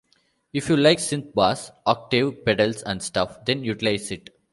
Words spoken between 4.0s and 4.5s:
it.